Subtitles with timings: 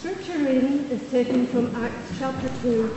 [0.00, 2.96] scripture reading is taken from Acts chapter 2,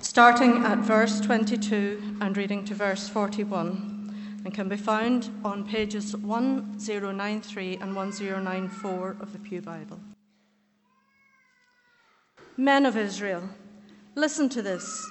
[0.00, 6.16] starting at verse 22 and reading to verse 41, and can be found on pages
[6.16, 10.00] 1093 and 1094 of the Pew Bible.
[12.56, 13.48] Men of Israel,
[14.16, 15.08] listen to this.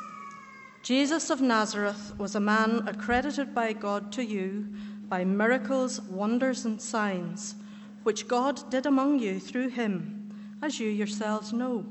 [0.84, 4.68] Jesus of Nazareth was a man accredited by God to you
[5.08, 7.56] by miracles, wonders, and signs,
[8.04, 10.15] which God did among you through him
[10.62, 11.86] as you yourselves know.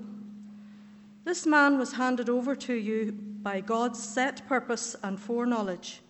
[1.25, 6.01] This man was handed over to you by God's set purpose and foreknowledge,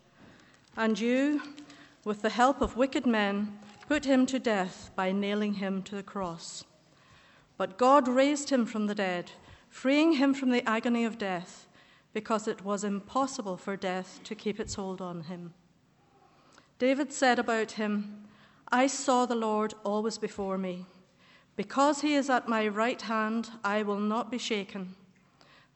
[0.77, 1.43] and you,
[2.05, 3.59] with the help of wicked men,
[3.89, 6.65] put him to death by nailing him to the cross.
[7.57, 9.33] But God raised him from the dead,
[9.69, 11.69] freeing him from the agony of death,
[12.13, 15.53] because it was impossible for death to keep its hold on him.
[16.79, 18.25] David said about him,
[18.71, 20.87] I saw the Lord always before me.
[21.57, 24.97] Because he is at my right hand, I will not be shaken.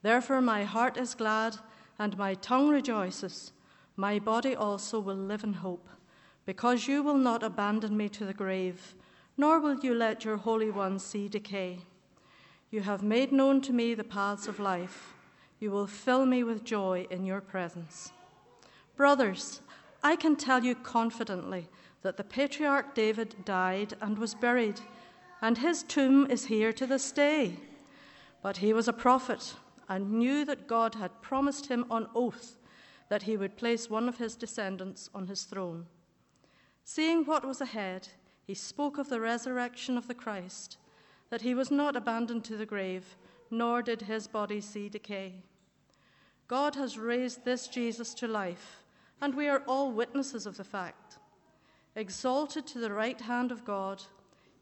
[0.01, 1.57] Therefore, my heart is glad
[1.97, 3.53] and my tongue rejoices.
[3.95, 5.89] My body also will live in hope,
[6.45, 8.95] because you will not abandon me to the grave,
[9.37, 11.79] nor will you let your Holy One see decay.
[12.71, 15.13] You have made known to me the paths of life.
[15.59, 18.13] You will fill me with joy in your presence.
[18.95, 19.61] Brothers,
[20.03, 21.67] I can tell you confidently
[22.01, 24.79] that the patriarch David died and was buried
[25.41, 27.53] and his tomb is here to this day.
[28.41, 29.55] But he was a prophet
[29.87, 32.57] and knew that God had promised him on oath
[33.09, 35.87] that he would place one of his descendants on his throne.
[36.83, 38.07] Seeing what was ahead,
[38.45, 40.77] he spoke of the resurrection of the Christ,
[41.29, 43.17] that he was not abandoned to the grave,
[43.51, 45.33] nor did his body see decay.
[46.47, 48.83] God has raised this Jesus to life,
[49.21, 51.17] and we are all witnesses of the fact.
[51.95, 54.03] Exalted to the right hand of God,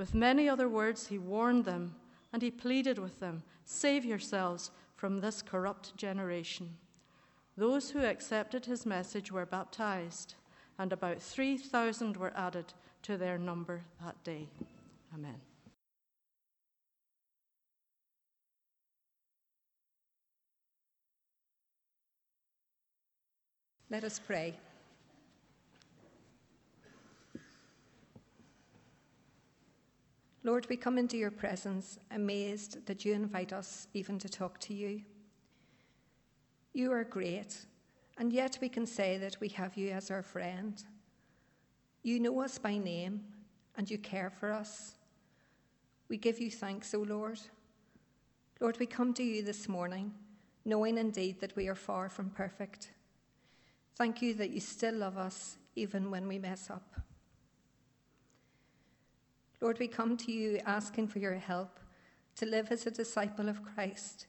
[0.00, 1.94] With many other words, he warned them
[2.32, 6.74] and he pleaded with them Save yourselves from this corrupt generation.
[7.54, 10.36] Those who accepted his message were baptized,
[10.78, 12.72] and about 3,000 were added
[13.02, 14.48] to their number that day.
[15.12, 15.34] Amen.
[23.90, 24.54] Let us pray.
[30.42, 34.74] Lord, we come into your presence amazed that you invite us even to talk to
[34.74, 35.02] you.
[36.72, 37.66] You are great,
[38.16, 40.82] and yet we can say that we have you as our friend.
[42.02, 43.22] You know us by name,
[43.76, 44.94] and you care for us.
[46.08, 47.40] We give you thanks, O Lord.
[48.60, 50.12] Lord, we come to you this morning,
[50.64, 52.92] knowing indeed that we are far from perfect.
[53.96, 56.94] Thank you that you still love us even when we mess up.
[59.60, 61.78] Lord, we come to you asking for your help
[62.36, 64.26] to live as a disciple of Christ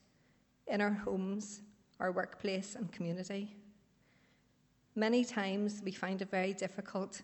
[0.67, 1.61] in our homes,
[2.01, 3.55] our workplace, and community.
[4.93, 7.21] Many times we find it very difficult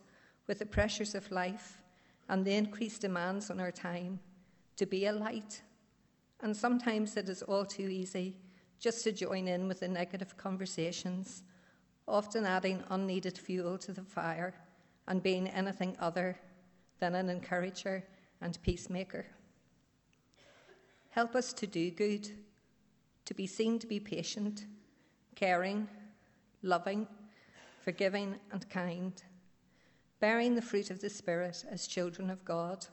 [0.48, 1.82] with the pressures of life
[2.30, 4.22] and the increased demands on our time
[4.78, 5.62] to be a light.
[6.40, 8.38] And sometimes it is all too easy
[8.80, 11.44] just to join in with the negative conversations,
[12.08, 14.54] often adding unneeded fuel to the fire
[15.10, 16.38] and being anything other
[17.00, 18.04] than an encourager
[18.42, 19.26] and peacemaker.
[21.10, 22.30] Help us to do good,
[23.26, 24.66] to be seen to be patient,
[25.36, 25.88] caring,
[26.62, 27.08] loving,
[27.82, 29.24] forgiving, and kind,
[30.20, 32.86] bearing the fruit of the Spirit as children of God.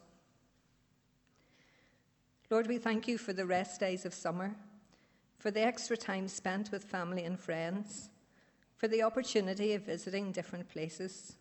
[2.51, 4.55] Lord, we thank you for the rest days of summer,
[5.39, 8.11] for the extra time spent with family and friends,
[8.77, 11.37] for the opportunity of visiting different places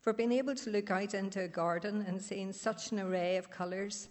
[0.00, 3.50] for being able to look out into a garden and seeing such an array of
[3.50, 4.08] colours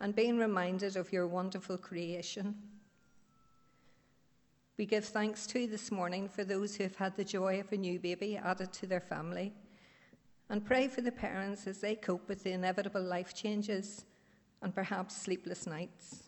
[0.00, 2.54] and being reminded of your wonderful creation.
[4.76, 7.76] We give thanks too this morning for those who have had the joy of a
[7.76, 9.52] new baby added to their family,
[10.50, 14.04] and pray for the parents as they cope with the inevitable life changes
[14.62, 16.22] and perhaps sleepless nights.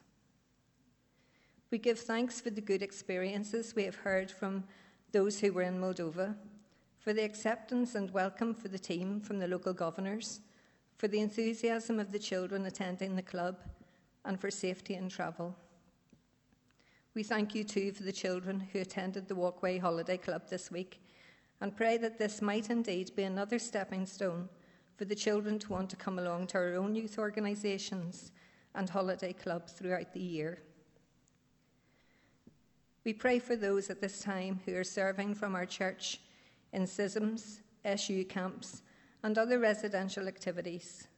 [1.71, 4.65] We give thanks for the good experiences we have heard from
[5.13, 6.35] those who were in Moldova,
[7.01, 10.41] for the acceptance and welcome for the team from the local governors,
[10.99, 13.57] for the enthusiasm of the children attending the club,
[14.27, 15.57] and for safety in travel.
[17.15, 21.01] We thank you too for the children who attended the Walkway Holiday Club this week
[21.63, 24.51] and pray that this might indeed be another stepping stone
[24.97, 28.31] for the children to want to come along to our own youth organisations
[28.75, 30.59] and holiday clubs throughout the year.
[33.05, 36.21] We pray for those at this time who are serving from our church
[36.73, 38.83] in CISMs, SU camps,
[39.23, 41.09] and other residential activities.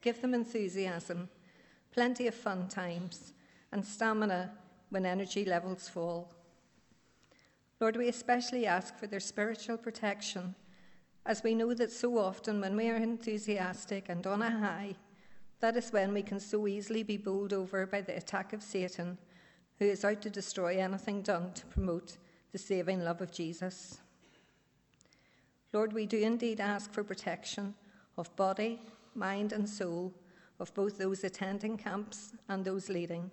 [0.00, 1.28] Give them enthusiasm,
[1.92, 3.32] plenty of fun times,
[3.72, 4.52] and stamina
[4.90, 6.32] when energy levels fall.
[7.80, 10.54] Lord, we especially ask for their spiritual protection,
[11.26, 14.94] as we know that so often when we are enthusiastic and on a high,
[15.60, 19.18] that is when we can so easily be bowled over by the attack of Satan,
[19.78, 22.16] who is out to destroy anything done to promote
[22.52, 23.98] the saving love of Jesus.
[25.76, 27.74] Lord, we do indeed ask for protection
[28.16, 28.80] of body,
[29.14, 30.10] mind, and soul
[30.58, 33.30] of both those attending camps and those leading.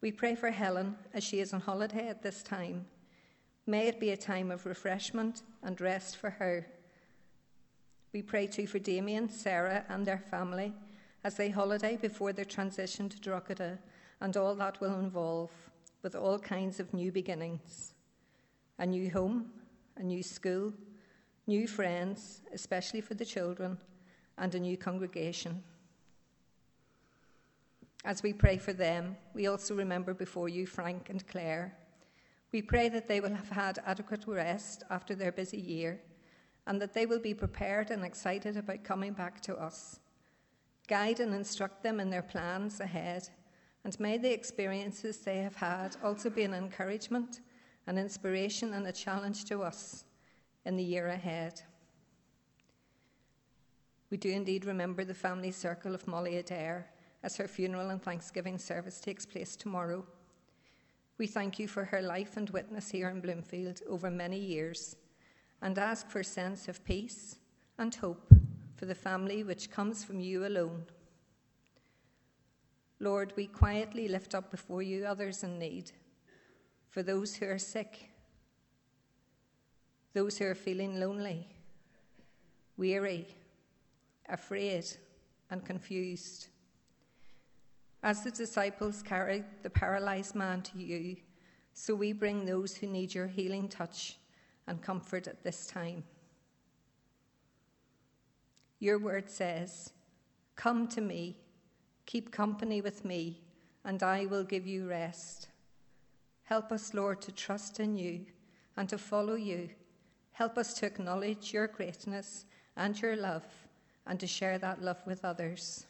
[0.00, 2.86] We pray for Helen as she is on holiday at this time.
[3.66, 6.64] May it be a time of refreshment and rest for her.
[8.12, 10.72] We pray too for Damien, Sarah, and their family
[11.24, 13.80] as they holiday before their transition to Drogheda
[14.20, 15.50] and all that will involve,
[16.04, 17.94] with all kinds of new beginnings
[18.78, 19.50] a new home,
[19.96, 20.72] a new school,
[21.46, 23.78] new friends, especially for the children,
[24.38, 25.62] and a new congregation.
[28.04, 31.76] As we pray for them, we also remember before you Frank and Claire.
[32.52, 36.00] We pray that they will have had adequate rest after their busy year
[36.66, 40.00] and that they will be prepared and excited about coming back to us.
[40.88, 43.28] Guide and instruct them in their plans ahead,
[43.84, 47.40] and may the experiences they have had also be an encouragement,
[47.86, 50.04] an inspiration, and a challenge to us
[50.64, 51.60] in the year ahead.
[54.10, 56.90] We do indeed remember the family circle of Molly Adair
[57.22, 60.06] as her funeral and Thanksgiving service takes place tomorrow.
[61.18, 64.96] We thank you for her life and witness here in Bloomfield over many years
[65.62, 67.36] and ask for a sense of peace
[67.78, 68.32] and hope
[68.76, 70.84] for the family which comes from you alone.
[73.00, 75.92] Lord, we quietly lift up before you others in need,
[76.94, 78.08] for those who are sick,
[80.12, 81.44] those who are feeling lonely,
[82.76, 83.26] weary,
[84.28, 84.84] afraid,
[85.50, 86.46] and confused.
[88.04, 91.16] As the disciples carried the paralyzed man to you,
[91.72, 94.16] so we bring those who need your healing touch
[94.68, 96.04] and comfort at this time.
[98.78, 99.90] Your word says,
[100.54, 101.38] Come to me,
[102.06, 103.40] keep company with me,
[103.84, 105.48] and I will give you rest.
[106.44, 108.26] Help us, Lord, to trust in you
[108.76, 109.70] and to follow you.
[110.32, 112.44] Help us to acknowledge your greatness
[112.76, 113.44] and your love
[114.06, 115.86] and to share that love with others.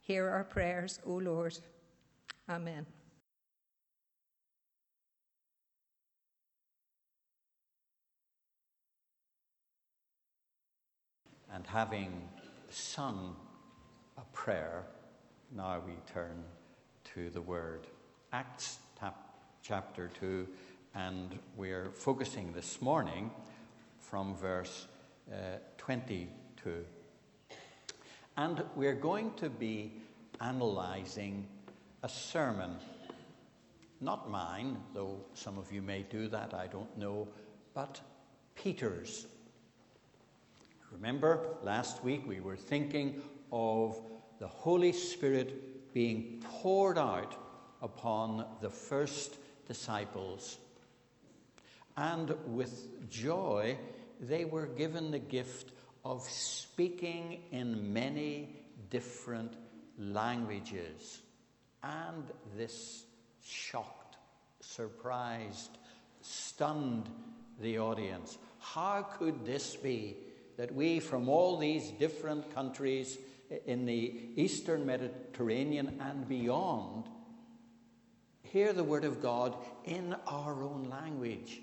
[0.00, 1.58] Hear our prayers, O Lord.
[2.48, 2.86] Amen.
[11.52, 12.28] And having
[12.68, 13.34] sung
[14.16, 14.84] a prayer,
[15.54, 16.44] now we turn
[17.14, 17.88] to the Word.
[18.32, 18.78] Acts
[19.62, 20.46] chapter 2,
[20.94, 23.30] and we're focusing this morning
[23.98, 24.86] from verse
[25.30, 26.84] uh, 22.
[28.36, 29.92] And we're going to be
[30.40, 31.46] analyzing
[32.02, 32.76] a sermon.
[34.00, 37.28] Not mine, though some of you may do that, I don't know,
[37.74, 38.00] but
[38.54, 39.26] Peter's.
[40.90, 44.00] Remember, last week we were thinking of
[44.38, 47.36] the Holy Spirit being poured out
[47.82, 49.36] upon the first
[49.70, 50.58] disciples.
[51.96, 53.78] And with joy,
[54.20, 55.70] they were given the gift
[56.04, 59.52] of speaking in many different
[59.96, 61.20] languages.
[61.84, 62.24] And
[62.56, 63.04] this
[63.44, 64.16] shocked,
[64.58, 65.78] surprised,
[66.20, 67.08] stunned
[67.60, 68.38] the audience.
[68.58, 70.16] How could this be
[70.56, 73.18] that we, from all these different countries
[73.66, 77.04] in the eastern Mediterranean and beyond,
[78.50, 81.60] hear the Word of God in our own language?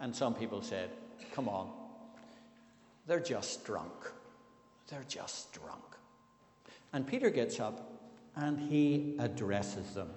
[0.00, 0.90] And some people said,
[1.32, 1.70] Come on,
[3.06, 3.92] they're just drunk.
[4.88, 5.84] They're just drunk.
[6.92, 7.92] And Peter gets up
[8.36, 10.10] and he addresses them.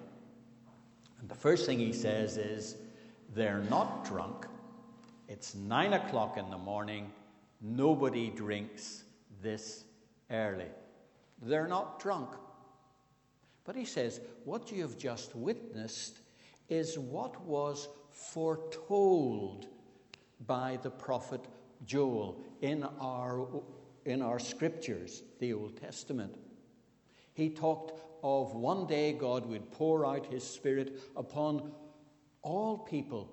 [1.19, 2.77] And the first thing he says is,
[3.33, 4.45] They're not drunk.
[5.27, 7.11] It's nine o'clock in the morning.
[7.61, 9.03] Nobody drinks
[9.41, 9.85] this
[10.29, 10.65] early.
[11.41, 12.29] They're not drunk.
[13.63, 16.19] But he says, What you have just witnessed
[16.69, 19.67] is what was foretold
[20.47, 21.45] by the prophet
[21.85, 23.47] Joel in our,
[24.05, 26.35] in our scriptures, the Old Testament.
[27.33, 31.71] He talked of one day God would pour out his Spirit upon
[32.41, 33.31] all people,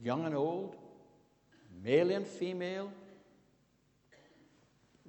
[0.00, 0.76] young and old,
[1.82, 2.92] male and female,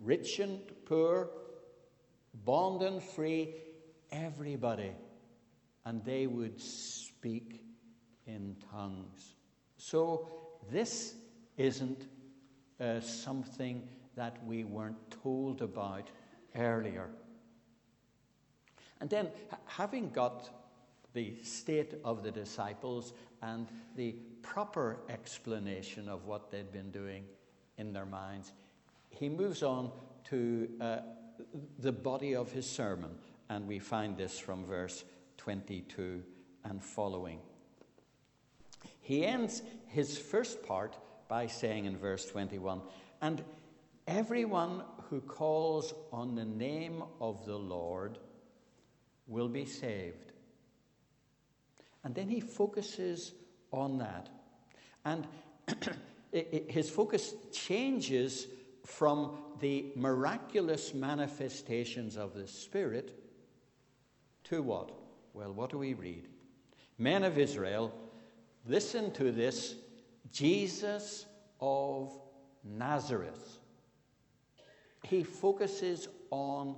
[0.02, 1.30] rich and poor,
[2.46, 3.56] bond and free,
[4.12, 4.92] everybody.
[5.86, 7.64] And they would speak
[8.26, 9.36] in tongues.
[9.78, 10.30] So,
[10.70, 11.16] this
[11.56, 12.08] isn't
[12.80, 16.10] uh, something that we weren't told about
[16.56, 17.10] earlier.
[19.00, 19.30] And then,
[19.66, 20.50] having got
[21.14, 27.24] the state of the disciples and the proper explanation of what they'd been doing
[27.78, 28.52] in their minds,
[29.10, 29.92] he moves on
[30.26, 30.98] to uh,
[31.80, 33.12] the body of his sermon.
[33.50, 35.04] And we find this from verse
[35.38, 36.24] 22
[36.64, 37.40] and following.
[39.00, 42.82] He ends his first part by saying in verse 21
[43.22, 43.44] And
[44.06, 48.18] everyone who calls on the name of the Lord
[49.28, 50.32] will be saved.
[52.04, 53.34] And then he focuses
[53.72, 54.30] on that.
[55.06, 55.28] And
[56.32, 58.48] his focus changes
[58.88, 63.14] from the miraculous manifestations of the Spirit
[64.46, 64.92] to what?
[65.34, 66.30] Well, what do we read?
[66.98, 67.94] Men of Israel,
[68.66, 69.76] listen to this
[70.32, 71.26] Jesus
[71.60, 72.18] of
[72.64, 73.60] Nazareth.
[75.04, 76.78] He focuses on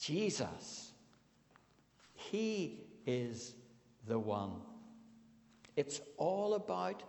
[0.00, 0.92] Jesus.
[2.14, 3.54] He is
[4.06, 4.52] the one.
[5.76, 7.02] It's all about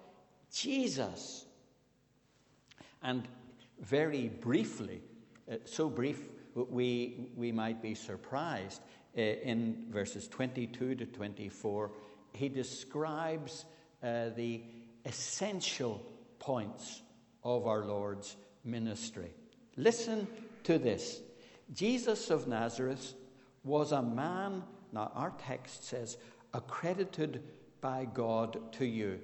[0.51, 1.46] Jesus.
[3.01, 3.25] And
[3.81, 5.01] very briefly,
[5.51, 8.81] uh, so brief we, we might be surprised,
[9.17, 11.91] uh, in verses 22 to 24,
[12.34, 13.65] he describes
[14.03, 14.62] uh, the
[15.05, 16.05] essential
[16.39, 17.01] points
[17.43, 19.34] of our Lord's ministry.
[19.75, 20.27] Listen
[20.63, 21.22] to this
[21.74, 23.13] Jesus of Nazareth
[23.63, 26.17] was a man, now our text says,
[26.53, 27.43] accredited
[27.81, 29.19] by God to you.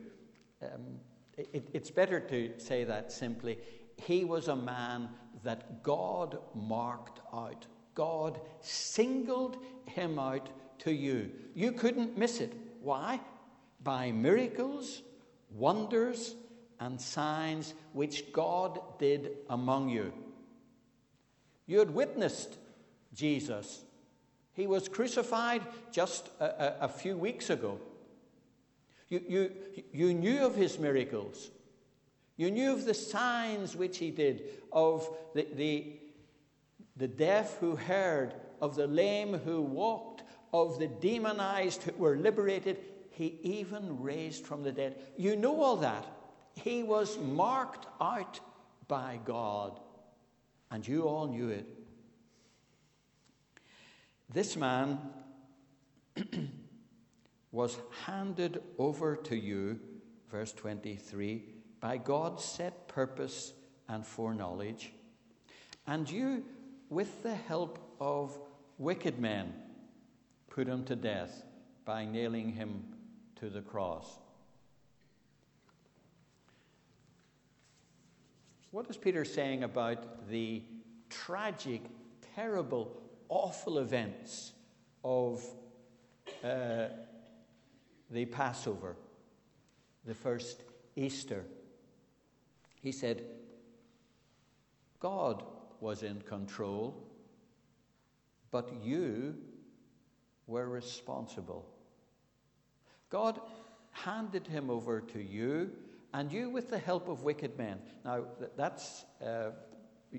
[0.61, 0.99] Um,
[1.37, 3.57] it, it's better to say that simply.
[4.05, 5.09] He was a man
[5.43, 7.65] that God marked out.
[7.95, 11.31] God singled him out to you.
[11.53, 12.53] You couldn't miss it.
[12.81, 13.19] Why?
[13.83, 15.01] By miracles,
[15.51, 16.35] wonders,
[16.79, 20.11] and signs which God did among you.
[21.65, 22.57] You had witnessed
[23.13, 23.83] Jesus.
[24.53, 27.79] He was crucified just a, a, a few weeks ago.
[29.07, 29.51] You, you,
[29.91, 31.51] you knew of his miracles.
[32.35, 35.99] You knew of the signs which he did, of the, the,
[36.97, 42.79] the deaf who heard, of the lame who walked, of the demonized who were liberated.
[43.11, 44.99] He even raised from the dead.
[45.17, 46.05] You know all that.
[46.53, 48.39] He was marked out
[48.87, 49.79] by God,
[50.71, 51.67] and you all knew it.
[54.31, 54.99] This man
[57.51, 59.79] was handed over to you,
[60.31, 61.52] verse 23,
[61.83, 63.51] by God's set purpose
[63.89, 64.93] and foreknowledge,
[65.85, 66.45] and you,
[66.89, 68.39] with the help of
[68.77, 69.53] wicked men,
[70.49, 71.43] put him to death
[71.83, 72.85] by nailing him
[73.35, 74.07] to the cross.
[78.71, 80.63] What is Peter saying about the
[81.09, 81.81] tragic,
[82.33, 82.95] terrible,
[83.27, 84.53] awful events
[85.03, 85.43] of
[86.45, 86.85] uh,
[88.09, 88.95] the Passover,
[90.05, 90.63] the first
[90.95, 91.43] Easter?
[92.83, 93.23] He said,
[94.99, 95.43] God
[95.79, 97.07] was in control,
[98.51, 99.35] but you
[100.47, 101.65] were responsible.
[103.09, 103.39] God
[103.91, 105.71] handed him over to you,
[106.13, 107.79] and you with the help of wicked men.
[108.03, 108.25] Now,
[108.57, 109.51] that's, uh,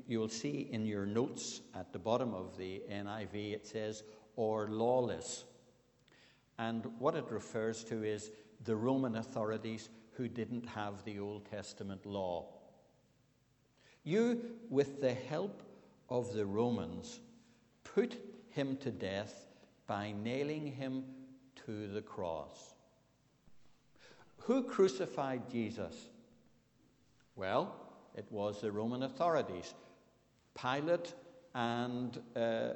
[0.08, 4.04] you'll see in your notes at the bottom of the NIV, it says,
[4.36, 5.44] or lawless.
[6.58, 8.30] And what it refers to is
[8.64, 12.46] the Roman authorities who didn't have the Old Testament law.
[14.04, 15.62] You, with the help
[16.10, 17.20] of the Romans,
[17.82, 18.20] put
[18.50, 19.46] him to death
[19.86, 21.04] by nailing him
[21.66, 22.74] to the cross.
[24.40, 26.10] Who crucified Jesus?
[27.34, 27.74] Well,
[28.14, 29.74] it was the Roman authorities.
[30.60, 31.14] Pilate
[31.54, 32.74] and uh,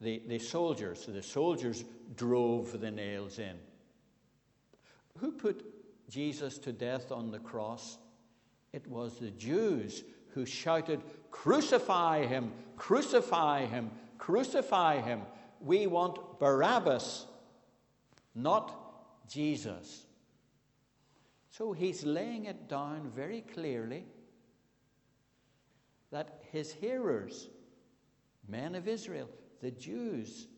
[0.00, 1.02] the, the soldiers.
[1.04, 1.84] So the soldiers
[2.16, 3.56] drove the nails in.
[5.18, 5.64] Who put
[6.08, 7.98] Jesus to death on the cross?
[8.72, 12.52] It was the Jews who shouted, Crucify him!
[12.76, 13.90] Crucify him!
[14.18, 15.22] Crucify him!
[15.60, 17.26] We want Barabbas,
[18.34, 20.06] not Jesus.
[21.50, 24.04] So he's laying it down very clearly
[26.10, 27.48] that his hearers,
[28.48, 29.28] men of Israel,
[29.60, 30.48] the Jews,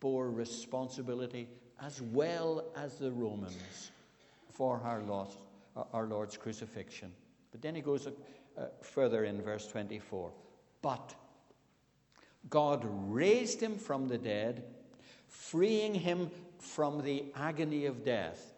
[0.00, 1.48] bore responsibility
[1.82, 3.90] as well as the Romans
[4.48, 5.36] for our, loss,
[5.92, 7.12] our Lord's crucifixion.
[7.50, 8.08] But then he goes
[8.58, 10.32] uh, further in verse 24.
[10.82, 11.14] But
[12.48, 14.64] God raised him from the dead,
[15.28, 18.54] freeing him from the agony of death.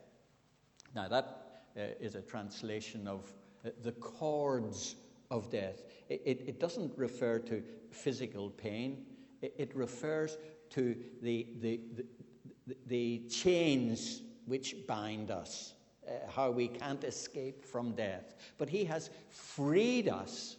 [0.94, 3.32] Now, that uh, is a translation of
[3.64, 4.96] uh, the cords
[5.30, 5.82] of death.
[6.08, 9.04] It, it, it, doesn't refer to physical pain,
[9.42, 10.38] it, it refers
[10.70, 15.74] to the, the, the, the, chains which bind us,
[16.08, 18.34] uh, how we can't escape from death.
[18.56, 20.56] But He has freed us,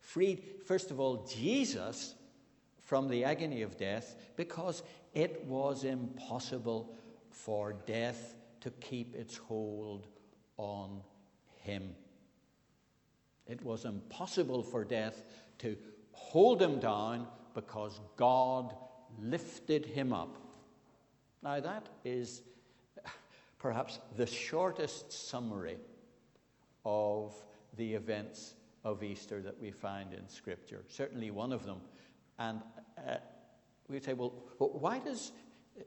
[0.00, 2.14] freed, first of all, Jesus
[2.90, 4.82] from the agony of death because
[5.14, 6.96] it was impossible
[7.30, 10.06] for death to keep its hold
[10.56, 11.00] on
[11.62, 11.94] him.
[13.46, 15.22] It was impossible for death
[15.58, 15.76] to
[16.12, 18.74] hold him down because God
[19.20, 20.36] lifted him up.
[21.42, 22.42] Now, that is
[23.60, 25.76] perhaps the shortest summary
[26.84, 27.32] of
[27.76, 30.82] the events of Easter that we find in Scripture.
[30.88, 31.80] Certainly one of them.
[32.38, 32.60] And
[32.98, 33.16] uh,
[33.88, 35.32] we say, well, why does,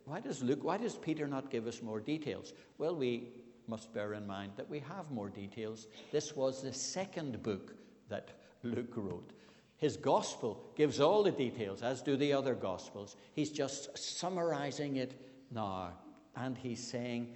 [0.05, 2.53] why does Luke, why does Peter not give us more details?
[2.77, 3.29] Well, we
[3.67, 5.87] must bear in mind that we have more details.
[6.11, 7.75] This was the second book
[8.09, 8.29] that
[8.61, 9.31] Luke wrote.
[9.77, 13.15] His gospel gives all the details, as do the other gospels.
[13.33, 15.19] He's just summarizing it
[15.51, 15.93] now.
[16.35, 17.35] And he's saying,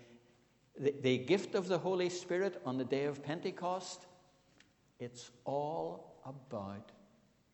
[0.80, 4.06] the, gift of the Holy Spirit on the day of Pentecost,
[5.00, 6.92] it's all about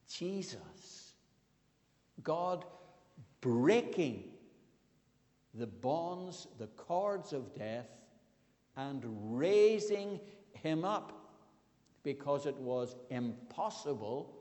[0.09, 1.13] Jesus.
[2.23, 2.65] God
[3.41, 4.23] breaking
[5.53, 7.89] the bonds, the cords of death,
[8.75, 9.03] and
[9.37, 10.19] raising
[10.53, 11.23] him up
[12.03, 14.33] because it was impossible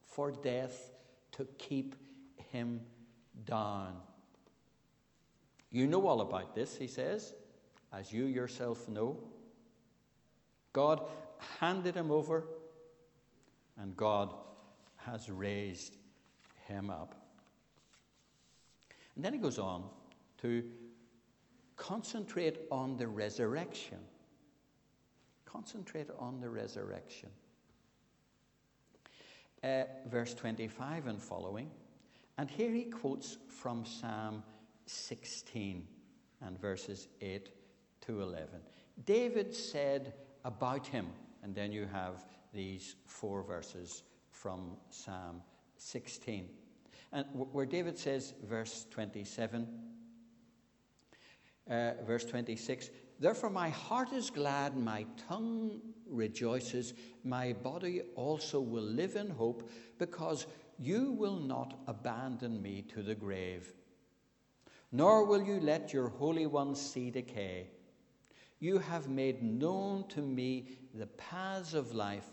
[0.00, 0.92] for death
[1.32, 1.96] to keep
[2.50, 2.80] him
[3.44, 3.96] down.
[5.70, 7.34] You know all about this, he says,
[7.92, 9.18] as you yourself know.
[10.72, 11.02] God
[11.60, 12.44] handed him over,
[13.78, 14.32] and God
[14.96, 15.96] has raised
[16.66, 17.14] him up.
[19.16, 19.84] And then he goes on
[20.38, 20.64] to
[21.76, 23.98] concentrate on the resurrection.
[25.44, 27.28] Concentrate on the resurrection.
[29.62, 31.70] Uh, verse 25 and following.
[32.38, 34.42] And here he quotes from Psalm
[34.86, 35.86] 16
[36.40, 37.50] and verses 8
[38.02, 38.48] to 11.
[39.04, 41.06] David said about him,
[41.42, 45.42] and then you have these four verses from Psalm
[45.76, 46.48] 16.
[47.12, 49.66] And where David says, verse 27,
[51.70, 58.82] uh, verse 26, Therefore my heart is glad, my tongue rejoices, my body also will
[58.82, 60.46] live in hope, because
[60.78, 63.74] you will not abandon me to the grave,
[64.90, 67.70] nor will you let your Holy One see decay.
[68.62, 72.26] You have made known to me the paths of life,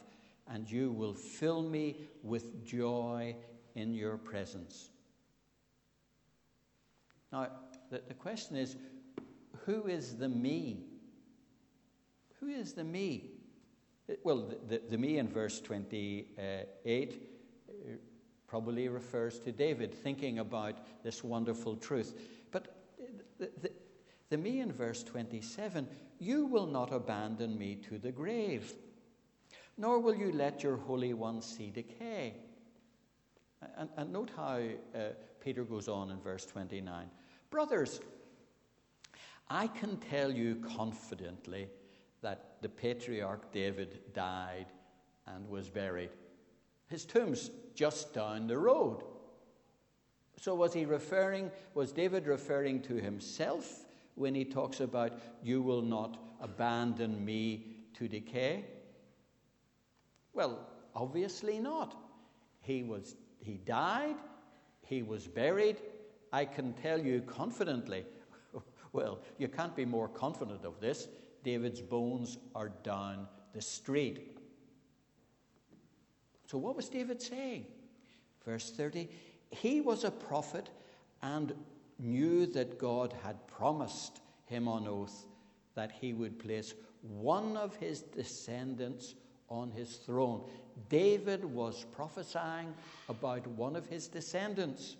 [0.47, 3.35] and you will fill me with joy
[3.73, 4.91] in your presence.
[7.33, 7.47] Now,
[7.89, 8.77] the, the question is
[9.65, 10.83] who is the me?
[12.39, 13.31] Who is the me?
[14.23, 17.91] Well, the, the, me in verse 28 uh,
[18.45, 22.21] probably refers to David thinking about this wonderful truth.
[22.51, 22.75] But
[23.39, 23.71] the, the,
[24.29, 25.87] the me in verse 27
[26.19, 28.73] you will not abandon me to the grave,
[29.77, 32.33] nor will you let your Holy One see decay.
[33.77, 34.59] And, and note how
[34.93, 34.99] uh,
[35.41, 37.07] Peter goes on in verse 29.
[37.49, 38.01] Brothers,
[39.49, 41.69] I can tell you confidently
[42.21, 44.67] that the patriarch David died
[45.25, 46.11] and was buried.
[46.87, 49.03] His tomb's just down the road.
[50.37, 53.85] So, was he referring, was David referring to himself
[54.19, 58.65] when he talks about, You will not abandon me to decay?
[60.33, 61.95] Well, obviously not.
[62.61, 64.17] He was he died,
[64.81, 65.77] he was buried.
[66.31, 68.05] I can tell you confidently,
[68.93, 71.07] well, you can't be more confident of this.
[71.43, 74.37] David's bones are down the street.
[76.45, 77.65] So, what was David saying?
[78.45, 79.07] Verse 30
[79.51, 80.69] He was a prophet
[81.21, 81.53] and
[81.99, 85.25] knew that God had promised him on oath
[85.75, 89.15] that he would place one of his descendants
[89.49, 90.43] on his throne.
[90.89, 92.73] David was prophesying
[93.07, 94.97] about one of his descendants.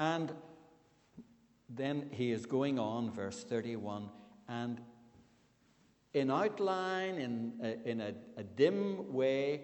[0.00, 0.32] And
[1.68, 4.08] then he is going on, verse 31,
[4.48, 4.80] and
[6.14, 9.62] in outline, in a, in a, a dim way,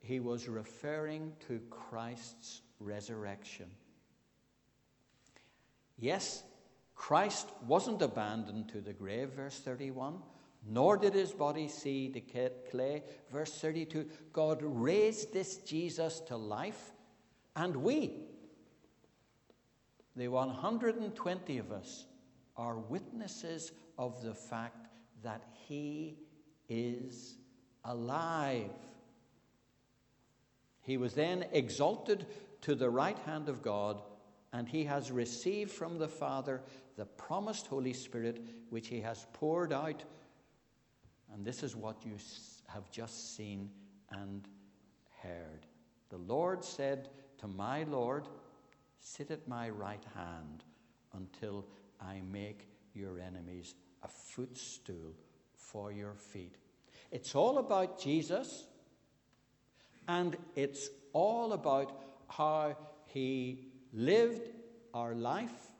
[0.00, 3.66] he was referring to Christ's resurrection.
[6.02, 6.42] Yes,
[6.96, 10.18] Christ wasn't abandoned to the grave, verse 31,
[10.68, 14.08] nor did his body see decay, verse 32.
[14.32, 16.90] God raised this Jesus to life,
[17.54, 18.24] and we,
[20.16, 22.06] the 120 of us,
[22.56, 24.88] are witnesses of the fact
[25.22, 26.16] that he
[26.68, 27.36] is
[27.84, 28.70] alive.
[30.80, 32.26] He was then exalted
[32.62, 34.02] to the right hand of God,
[34.52, 36.62] and he has received from the Father
[36.96, 40.04] the promised Holy Spirit, which he has poured out.
[41.32, 42.16] And this is what you
[42.68, 43.70] have just seen
[44.10, 44.46] and
[45.22, 45.66] heard.
[46.10, 48.28] The Lord said to my Lord,
[49.00, 50.62] Sit at my right hand
[51.14, 51.66] until
[52.00, 55.14] I make your enemies a footstool
[55.54, 56.56] for your feet.
[57.10, 58.66] It's all about Jesus,
[60.06, 64.48] and it's all about how he lived
[64.94, 65.72] our life,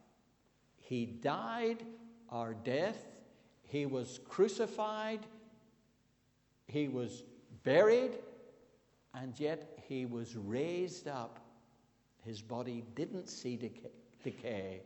[0.76, 1.84] he died
[2.30, 3.06] our death,
[3.62, 5.20] he was crucified,
[6.66, 7.22] he was
[7.64, 8.18] buried,
[9.14, 11.38] and yet he was raised up.
[12.24, 13.58] His body didn't see
[14.22, 14.82] decay.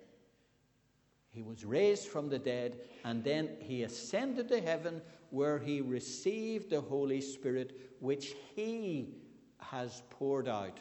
[1.31, 6.71] He was raised from the dead, and then he ascended to heaven where he received
[6.71, 9.15] the Holy Spirit, which he
[9.59, 10.81] has poured out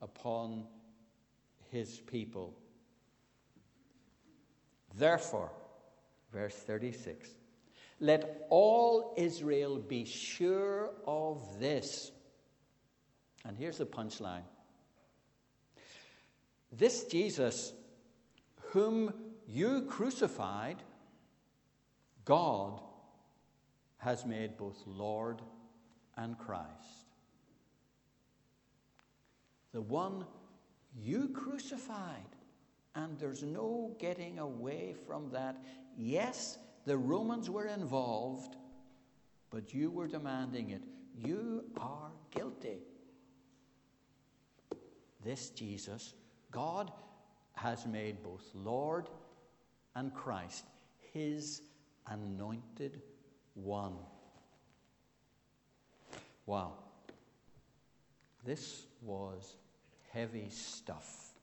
[0.00, 0.64] upon
[1.74, 2.54] his people.
[4.94, 5.50] Therefore,
[6.32, 7.28] verse 36
[8.00, 12.10] let all Israel be sure of this.
[13.44, 14.44] And here's the punchline
[16.72, 17.72] this Jesus,
[18.72, 19.12] whom
[19.46, 20.82] you crucified,
[22.24, 22.80] God
[23.98, 25.40] has made both Lord
[26.16, 27.08] and Christ.
[29.72, 30.24] The one
[30.96, 32.36] you crucified,
[32.94, 35.56] and there's no getting away from that.
[35.96, 38.56] Yes, the Romans were involved,
[39.50, 40.82] but you were demanding it.
[41.16, 42.78] You are guilty.
[45.24, 46.14] This Jesus,
[46.50, 46.92] God
[47.54, 49.08] has made both Lord
[49.94, 50.64] and Christ,
[51.12, 51.62] his
[52.06, 53.00] anointed
[53.54, 53.96] one.
[56.46, 56.74] Wow.
[58.44, 59.56] This was
[60.14, 61.34] heavy stuff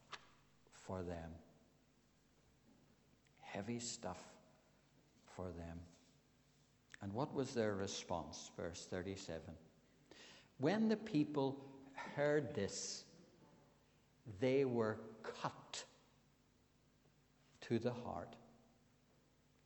[0.71, 1.29] for them.
[3.41, 4.21] Heavy stuff
[5.35, 5.79] for them.
[7.01, 8.49] And what was their response?
[8.55, 9.41] Verse 37.
[10.59, 11.57] When the people
[12.15, 13.03] heard this,
[14.39, 14.97] they were
[15.41, 15.83] cut
[17.61, 18.35] to the heart.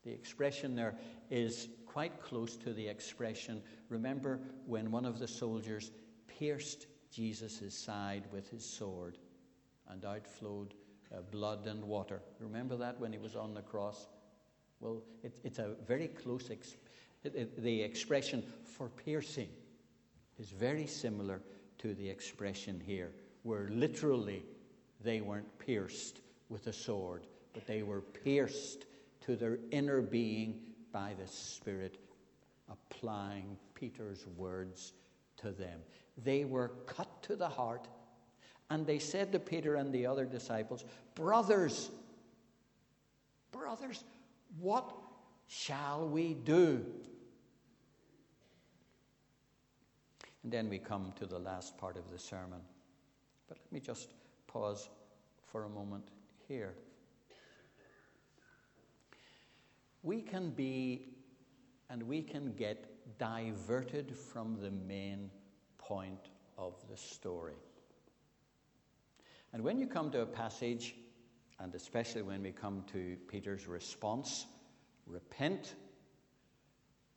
[0.03, 0.95] The expression there
[1.29, 3.61] is quite close to the expression.
[3.89, 5.91] Remember when one of the soldiers
[6.27, 9.17] pierced Jesus' side with his sword
[9.89, 10.73] and out flowed
[11.15, 12.21] uh, blood and water.
[12.39, 14.07] Remember that when he was on the cross?
[14.81, 16.75] Well, it, it's a very close, ex-
[17.23, 19.47] it, it, the expression for piercing
[20.37, 21.41] is very similar
[21.77, 23.11] to the expression here,
[23.43, 24.43] where literally
[25.01, 28.85] they weren't pierced with a sword, but they were pierced
[29.21, 30.59] to their inner being
[30.91, 31.97] by the Spirit,
[32.69, 34.93] applying Peter's words
[35.37, 35.79] to them.
[36.23, 37.87] They were cut to the heart,
[38.69, 41.89] and they said to Peter and the other disciples, Brothers,
[43.51, 44.03] brothers,
[44.59, 44.91] what
[45.47, 46.85] shall we do?
[50.43, 52.59] And then we come to the last part of the sermon.
[53.47, 54.09] But let me just
[54.47, 54.89] pause
[55.51, 56.07] for a moment
[56.47, 56.73] here.
[60.03, 61.07] We can be
[61.89, 65.29] and we can get diverted from the main
[65.77, 67.55] point of the story.
[69.53, 70.95] And when you come to a passage
[71.59, 74.45] and especially when we come to Peter's response
[75.07, 75.75] repent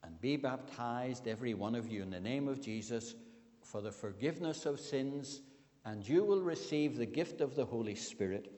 [0.02, 3.14] and be baptized, every one of you, in the name of Jesus
[3.62, 5.40] for the forgiveness of sins,
[5.84, 8.52] and you will receive the gift of the Holy Spirit.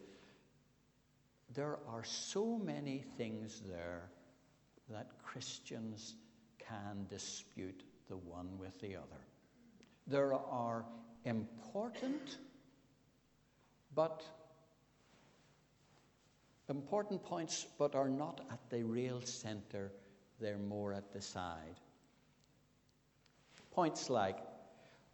[1.55, 4.11] There are so many things there
[4.89, 6.15] that Christians
[6.71, 9.23] can dispute the one with the other.
[10.07, 10.85] there are
[11.25, 12.39] important
[13.95, 14.25] but
[16.69, 19.91] important points but are not at the real center.
[20.41, 21.79] They're more at the side.
[23.71, 24.39] Points like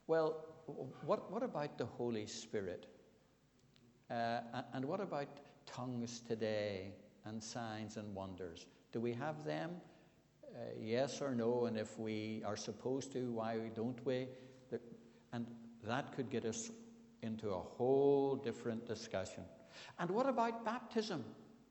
[0.07, 0.45] well
[1.05, 2.87] what, what about the holy spirit?
[4.11, 4.41] Uh,
[4.73, 5.29] and what about
[5.67, 6.93] tongues today
[7.25, 8.67] and signs and wonders?
[8.93, 9.71] Do we have them
[10.57, 14.27] uh, yes or no and if we are supposed to why don't we
[15.33, 15.47] and
[15.85, 16.71] that could get us
[17.23, 19.45] into a whole different discussion.
[19.99, 21.25] And what about baptism?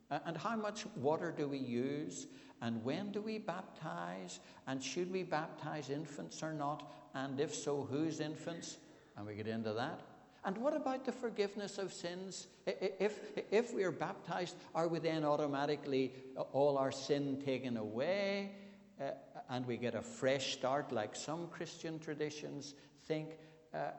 [0.09, 2.27] And how much water do we use?
[2.61, 4.39] And when do we baptize?
[4.67, 6.91] And should we baptize infants or not?
[7.15, 8.77] And if so, whose infants?
[9.17, 10.01] And we get into that.
[10.43, 12.47] And what about the forgiveness of sins?
[12.67, 13.17] If,
[13.49, 16.13] if we are baptized, are we then automatically
[16.53, 18.51] all our sin taken away?
[18.99, 19.11] Uh,
[19.49, 22.75] and we get a fresh start, like some Christian traditions
[23.07, 23.31] think?
[23.73, 23.91] Uh,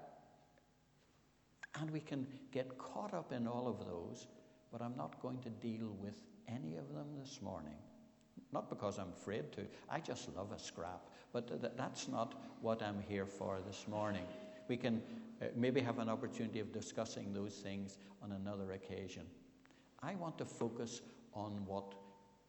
[1.81, 4.27] and we can get caught up in all of those,
[4.73, 6.15] but I'm not going to deal with
[6.49, 7.77] any of them this morning.
[8.53, 12.83] Not because I'm afraid to, I just love a scrap, but th- that's not what
[12.83, 14.25] I'm here for this morning.
[14.69, 15.03] We can
[15.43, 19.25] uh, maybe have an opportunity of discussing those things on another occasion.
[20.03, 21.03] I want to focus
[21.35, 21.95] on what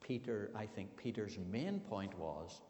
[0.02, 2.62] Peter, I think Peter's main point was.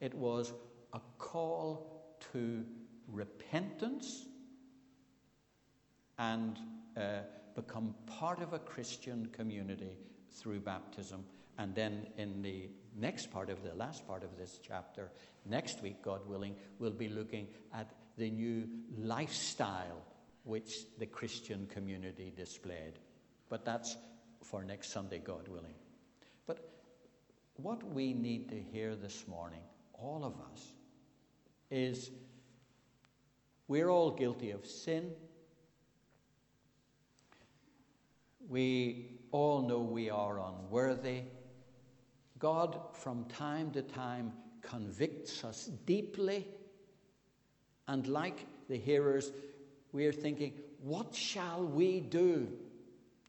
[0.00, 0.52] It was
[0.92, 2.64] a call to
[3.08, 4.26] repentance
[6.18, 6.58] and
[6.96, 7.20] uh,
[7.54, 9.98] become part of a Christian community
[10.30, 11.24] through baptism.
[11.58, 15.10] And then in the next part of the last part of this chapter,
[15.44, 20.02] next week, God willing, we'll be looking at the new lifestyle
[20.44, 22.98] which the Christian community displayed.
[23.48, 23.96] But that's
[24.42, 25.74] for next Sunday, God willing.
[26.46, 26.68] But
[27.56, 30.72] what we need to hear this morning, all of us,
[31.70, 32.10] is
[33.68, 35.10] we're all guilty of sin.
[38.48, 41.22] We all know we are unworthy.
[42.38, 46.46] God, from time to time, convicts us deeply.
[47.88, 49.32] And like the hearers,
[49.92, 52.48] we are thinking, what shall we do?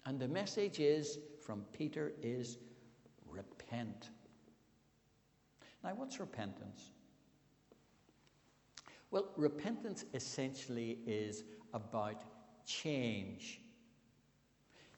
[0.06, 2.58] And the message is from Peter is
[3.76, 4.10] repent.
[5.84, 6.92] Now, what's repentance?
[9.12, 12.24] Well, repentance essentially is about
[12.66, 13.62] change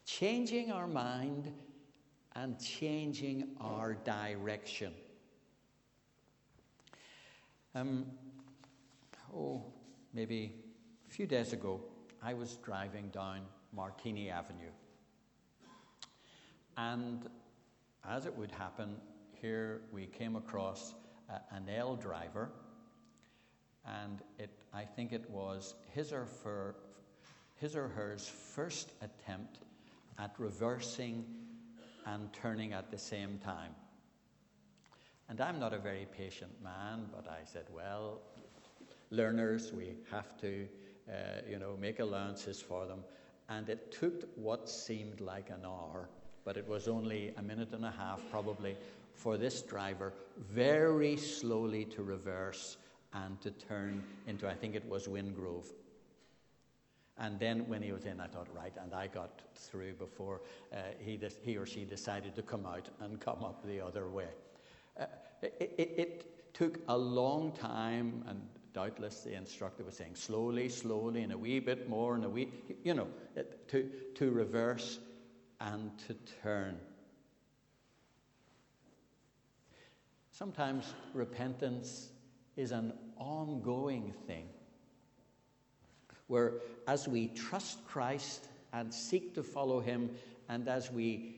[0.06, 1.52] changing our mind
[2.34, 4.94] and changing our direction.
[7.76, 8.06] Um,
[9.36, 9.66] oh,
[10.14, 10.54] maybe
[11.10, 11.82] a few days ago,
[12.24, 13.42] I was driving down
[13.74, 14.72] Martini Avenue.
[16.78, 17.28] And
[18.08, 18.96] as it would happen,
[19.42, 20.94] here we came across
[21.30, 22.50] uh, an L driver,
[23.86, 26.76] and it, I think it was his or, her,
[27.56, 29.60] his or hers first attempt
[30.18, 31.26] at reversing
[32.06, 33.72] and turning at the same time.
[35.30, 38.22] And I'm not a very patient man, but I said, well,
[39.12, 40.68] learners, we have to,
[41.10, 43.04] uh, you know, make allowances for them.
[43.50, 46.10] And it took what seemed like an hour,
[46.48, 48.78] but it was only a minute and a half probably
[49.16, 50.14] for this driver
[50.50, 52.78] very slowly to reverse
[53.12, 55.66] and to turn into, I think it was Wingrove.
[57.18, 60.40] And then when he was in, I thought, right, and I got through before
[60.72, 64.30] uh, he, he or she decided to come out and come up the other way.
[64.98, 65.06] Uh,
[65.42, 68.42] it, it, it, took a long time, and
[68.74, 72.50] doubtless the instructor was saying slowly, slowly, and a wee bit more, and a wee,
[72.84, 73.06] you know,
[73.68, 74.98] to, to reverse
[75.60, 76.78] and to turn.
[80.32, 82.10] Sometimes repentance
[82.56, 84.48] is an ongoing thing
[86.28, 86.54] where
[86.88, 90.12] as we trust Christ and seek to follow him,
[90.50, 91.38] and as we,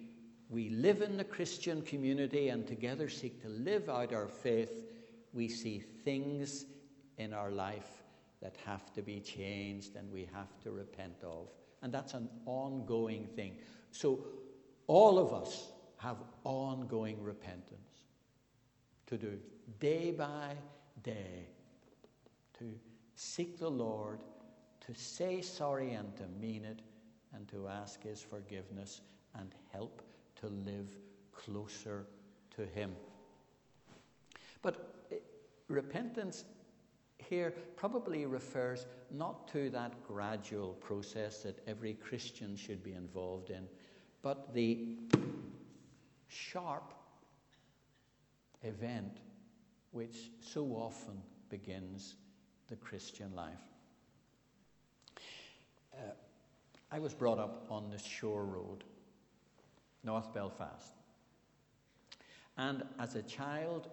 [0.49, 4.83] we live in the Christian community and together seek to live out our faith,
[5.33, 6.65] we see things
[7.17, 8.03] in our life
[8.41, 11.47] that have to be changed and we have to repent of.
[11.81, 13.53] And that's an ongoing thing.
[13.91, 14.19] So,
[14.87, 18.03] all of us have ongoing repentance
[19.07, 19.37] to do
[19.79, 20.53] day by
[21.03, 21.47] day
[22.57, 22.65] to
[23.15, 24.19] seek the Lord
[24.89, 26.81] to say sorry and to mean it,
[27.33, 29.01] and to ask His forgiveness
[29.35, 30.01] and help
[30.37, 30.89] to live
[31.31, 32.07] closer
[32.55, 32.95] to Him.
[34.63, 35.17] But eh,
[35.67, 36.45] repentance
[37.17, 43.67] here probably refers not to that gradual process that every Christian should be involved in,
[44.21, 44.97] but the
[46.27, 46.93] sharp
[48.63, 49.19] event
[49.91, 52.15] which so often begins
[52.67, 53.53] the Christian life.
[55.93, 56.11] Uh,
[56.91, 58.83] I was brought up on the Shore Road,
[60.03, 60.93] North Belfast.
[62.57, 63.89] And as a child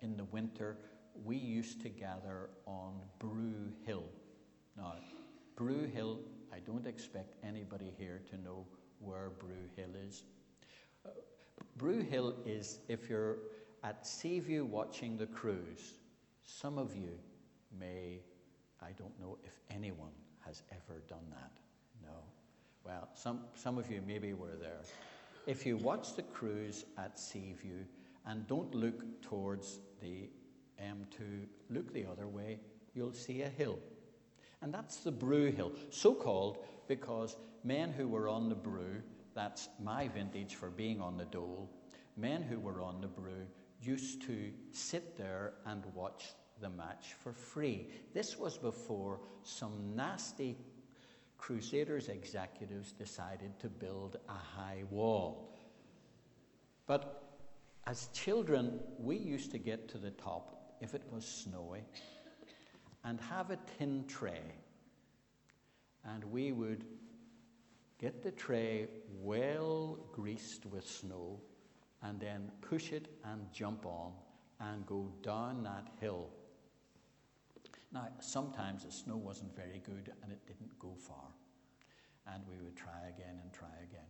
[0.00, 0.76] in the winter,
[1.24, 4.04] we used to gather on Brew Hill.
[4.76, 4.94] Now,
[5.56, 6.20] Brew Hill,
[6.52, 8.66] I don't expect anybody here to know
[9.04, 10.22] where Brew Hill is.
[11.76, 13.38] Brew Hill is if you're
[13.82, 15.94] at Seaview watching the cruise,
[16.44, 17.18] some of you
[17.78, 18.20] may,
[18.82, 21.52] I don't know if anyone has ever done that.
[22.02, 22.16] No.
[22.84, 24.80] Well, some, some of you maybe were there.
[25.46, 27.84] If you watch the cruise at Seaview
[28.26, 30.28] and don't look towards the
[30.80, 32.58] um, M2, look the other way,
[32.94, 33.78] you'll see a hill.
[34.62, 39.02] And that's the Brew Hill, so called because men who were on the Brew,
[39.34, 41.70] that's my vintage for being on the dole,
[42.16, 43.46] men who were on the Brew
[43.82, 47.88] used to sit there and watch the match for free.
[48.12, 50.56] This was before some nasty
[51.36, 55.52] Crusaders executives decided to build a high wall.
[56.86, 57.22] But
[57.86, 61.82] as children, we used to get to the top if it was snowy
[63.04, 64.54] and have a tin tray.
[66.06, 66.86] And we would
[67.98, 68.86] get the tray
[69.20, 71.40] well greased with snow
[72.02, 74.12] and then push it and jump on
[74.60, 76.28] and go down that hill.
[77.92, 81.28] Now, sometimes the snow wasn't very good and it didn't go far.
[82.26, 84.08] And we would try again and try again.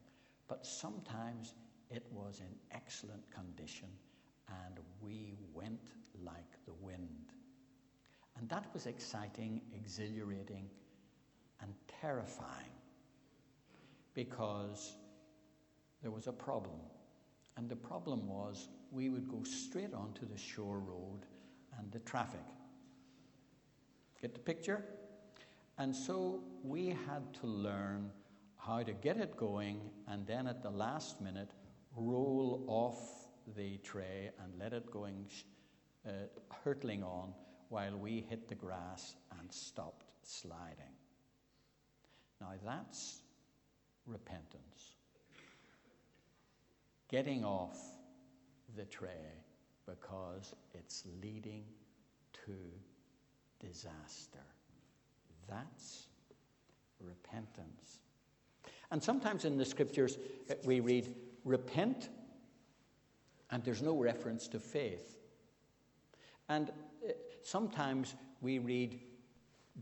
[0.49, 1.55] But sometimes
[1.91, 3.89] it was in excellent condition
[4.49, 5.93] and we went
[6.25, 7.33] like the wind.
[8.39, 10.69] And that was exciting, exhilarating,
[11.61, 12.74] and terrifying
[14.15, 14.97] because
[16.03, 16.81] there was a problem.
[17.57, 21.27] And the problem was we would go straight onto the shore road
[21.79, 22.45] and the traffic.
[24.21, 24.85] Get the picture?
[25.79, 28.11] And so we had to learn
[28.57, 31.51] how to get it going and then at the last minute
[31.97, 32.99] roll off
[33.57, 35.27] the tray and let it going
[36.07, 36.11] uh,
[36.65, 37.33] hurtling on
[37.69, 40.95] while we hit the grass and stopped sliding.
[42.41, 43.24] Now that's
[44.07, 44.95] repentance
[47.09, 47.79] getting off
[48.77, 49.45] the tray
[49.87, 51.65] because it's leading
[52.33, 52.57] to
[53.61, 54.39] disaster.
[55.49, 56.07] That's
[57.01, 58.01] repentance.
[58.91, 60.19] And sometimes in the scriptures
[60.51, 61.15] uh, we read,
[61.45, 62.09] repent,
[63.51, 65.17] and there's no reference to faith.
[66.49, 67.13] And uh,
[67.43, 69.01] sometimes we read,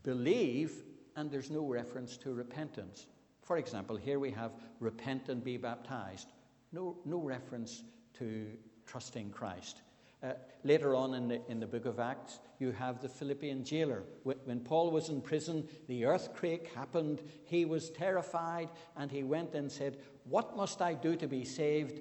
[0.02, 0.82] believe,
[1.16, 3.06] and there's no reference to repentance.
[3.42, 6.28] For example, here we have repent and be baptized.
[6.72, 7.82] No, no reference
[8.14, 8.46] to
[8.86, 9.82] trusting Christ.
[10.22, 14.04] Uh, later on in the, in the book of Acts, you have the Philippian jailer.
[14.22, 17.20] When Paul was in prison, the earthquake happened.
[17.44, 22.00] He was terrified and he went and said, What must I do to be saved?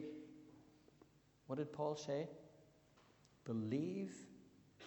[1.47, 2.27] What did Paul say?
[3.43, 4.13] Believe,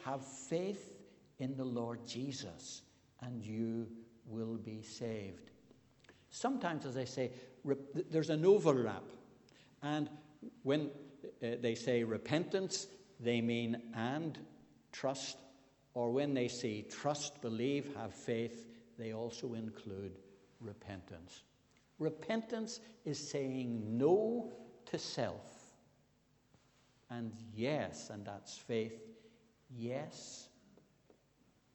[0.05, 0.97] have faith
[1.39, 2.83] in the Lord Jesus,
[3.21, 3.89] and you
[4.27, 5.51] will be saved.
[6.35, 7.31] Sometimes, as I say,
[8.11, 9.05] there's an overlap
[9.85, 10.11] and
[10.65, 10.91] when
[11.41, 12.89] uh, they say repentance,
[13.21, 14.37] they mean and
[14.91, 15.39] trust.
[15.95, 18.67] Or when they say trust, believe, have faith,
[18.99, 20.19] they also include
[20.61, 21.45] repentance.
[22.01, 24.53] Repentance is saying no
[24.87, 25.47] to self.
[27.11, 29.01] And yes, and that's faith,
[29.71, 30.49] yes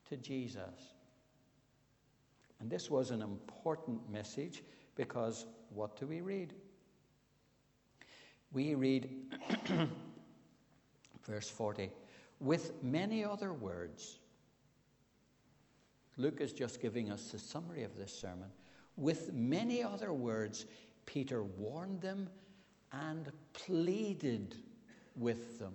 [0.09, 0.98] to Jesus.
[2.59, 4.63] And this was an important message
[4.95, 6.53] because what do we read?
[8.51, 9.09] we read
[11.25, 11.91] verse 40
[12.39, 14.19] with many other words.
[16.17, 18.49] Luke is just giving us the summary of this sermon.
[18.97, 20.65] With many other words,
[21.05, 22.29] Peter warned them
[22.91, 24.55] and pleaded
[25.15, 25.73] with them.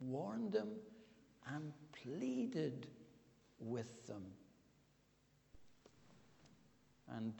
[0.00, 0.70] Warned them
[1.46, 2.86] and pleaded
[3.58, 4.24] with them.
[7.16, 7.34] And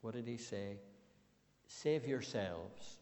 [0.00, 0.78] what did he say?
[1.68, 2.98] save yourselves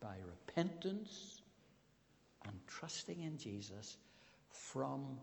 [0.00, 1.42] by repentance
[2.44, 3.98] and trusting in Jesus
[4.50, 5.18] from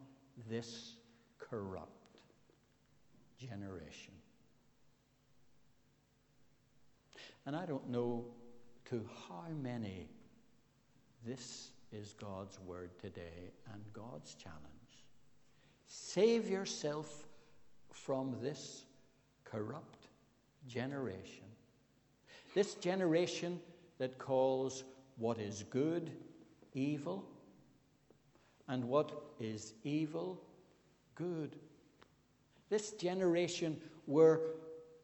[0.50, 0.96] this
[1.40, 2.20] corrupt
[3.40, 4.14] generation.
[7.46, 8.26] And I don't know
[8.90, 10.08] to how many
[11.26, 14.62] this is God's word today and God's challenge.
[15.88, 17.28] Save yourself
[17.92, 18.86] from this
[19.46, 20.08] corrupt
[20.68, 21.46] generation
[22.56, 23.60] this generation
[23.98, 24.86] that calls
[25.18, 26.10] what is good
[26.76, 27.24] evil,
[28.68, 30.42] and what is evil,
[31.16, 31.56] good.
[32.70, 34.42] This generation were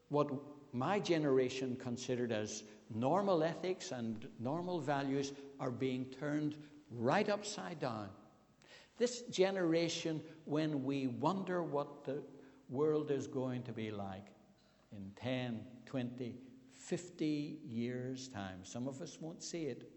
[0.08, 0.30] what
[0.72, 2.64] my generation considered as
[2.94, 6.56] normal ethics and normal values are being turned
[6.90, 8.08] right upside down.
[8.98, 12.22] This generation, when we wonder what the
[12.72, 14.28] world is going to be like
[14.90, 16.34] in 10, 20,
[16.72, 19.90] 50 years' time, some of us won't see it.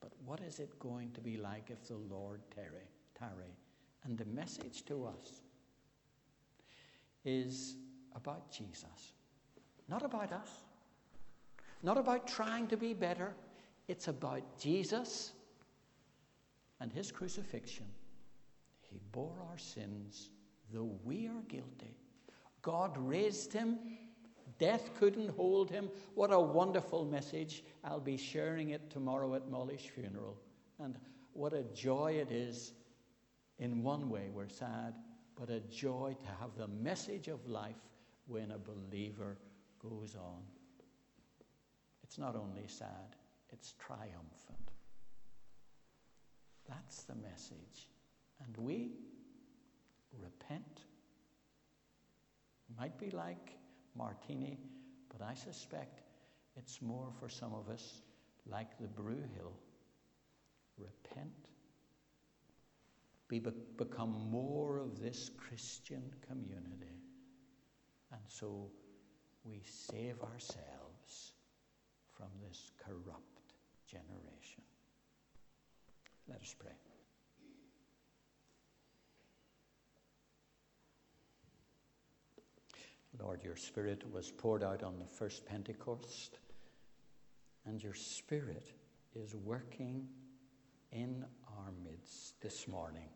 [0.00, 2.88] But what is it going to be like if the Lord tarry?
[3.18, 3.56] tarry?
[4.04, 5.40] And the message to us
[7.24, 7.76] is
[8.14, 9.12] about Jesus,
[9.88, 10.50] not about us,
[11.82, 13.34] not about trying to be better.
[13.88, 15.32] It's about Jesus
[16.80, 17.86] and his crucifixion.
[18.80, 20.30] He bore our sins,
[20.72, 21.96] though we are guilty.
[22.62, 23.78] God raised him.
[24.58, 25.88] Death couldn't hold him.
[26.14, 27.62] What a wonderful message.
[27.84, 30.36] I'll be sharing it tomorrow at Molly's funeral.
[30.80, 30.98] And
[31.32, 32.72] what a joy it is.
[33.58, 34.94] In one way, we're sad,
[35.38, 37.76] but a joy to have the message of life
[38.26, 39.36] when a believer
[39.80, 40.42] goes on.
[42.02, 43.16] It's not only sad,
[43.50, 44.72] it's triumphant.
[46.68, 47.88] That's the message.
[48.44, 48.92] And we
[50.20, 50.80] repent.
[52.78, 53.56] Might be like
[53.96, 54.58] Martini,
[55.10, 56.02] but I suspect
[56.56, 58.02] it's more for some of us
[58.46, 59.52] like the Brew Hill.
[60.78, 61.32] Repent.
[63.28, 63.42] Be,
[63.76, 67.02] become more of this Christian community.
[68.12, 68.70] And so
[69.44, 71.32] we save ourselves
[72.16, 73.42] from this corrupt
[73.86, 74.62] generation.
[76.28, 76.87] Let us pray.
[83.20, 86.38] Lord, your Spirit was poured out on the first Pentecost,
[87.66, 88.72] and your Spirit
[89.14, 90.08] is working
[90.92, 91.24] in
[91.56, 93.08] our midst this morning.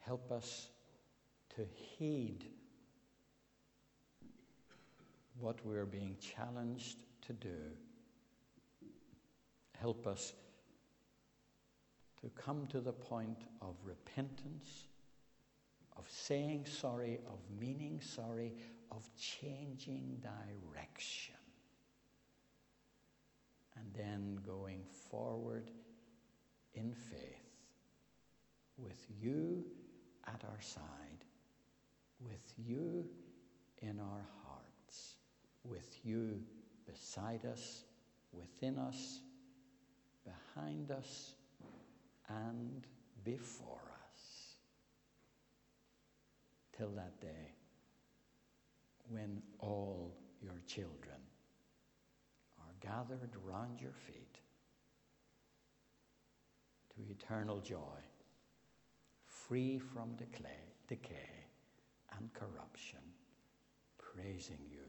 [0.00, 0.68] Help us
[1.56, 2.44] to heed
[5.40, 7.56] what we're being challenged to do.
[9.78, 10.32] Help us
[12.20, 14.87] to come to the point of repentance,
[15.98, 18.54] of saying sorry, of meaning sorry,
[18.90, 21.34] of changing direction.
[23.76, 25.70] And then going forward
[26.74, 27.48] in faith
[28.76, 29.64] with you
[30.26, 31.24] at our side,
[32.20, 33.04] with you
[33.82, 35.16] in our hearts,
[35.64, 36.40] with you
[36.86, 37.84] beside us,
[38.32, 39.20] within us,
[40.24, 41.32] behind us
[42.28, 42.86] and
[43.24, 43.87] before.
[46.78, 47.54] Till that day
[49.08, 51.18] when all your children
[52.60, 54.38] are gathered round your feet
[56.94, 57.98] to eternal joy,
[59.26, 61.46] free from decay, decay
[62.16, 63.00] and corruption,
[63.98, 64.84] praising you